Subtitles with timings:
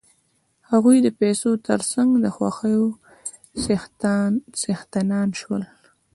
[0.71, 2.85] هغوی د پیسو تر څنګ د خوښیو
[4.67, 5.63] څښتنان شول